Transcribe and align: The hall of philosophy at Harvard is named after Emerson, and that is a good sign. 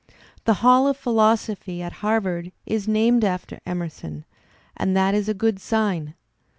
The 0.45 0.55
hall 0.65 0.87
of 0.87 0.97
philosophy 0.97 1.83
at 1.83 1.93
Harvard 2.01 2.51
is 2.65 2.87
named 2.87 3.23
after 3.23 3.59
Emerson, 3.67 4.25
and 4.75 4.97
that 4.97 5.13
is 5.13 5.29
a 5.29 5.35
good 5.35 5.59
sign. 5.61 6.15